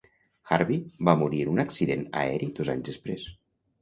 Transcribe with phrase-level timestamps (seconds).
[0.55, 0.77] Harbi
[1.09, 3.29] va morir en un accident aeri dos anys després.